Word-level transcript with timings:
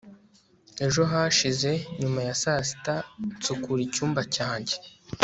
ejo 0.85 1.01
hashize 1.11 1.71
nyuma 1.99 2.19
ya 2.27 2.33
saa 2.43 2.61
sita 2.69 2.95
nsukura 3.37 3.81
icyumba 3.87 4.21
cyanjye 4.35 4.75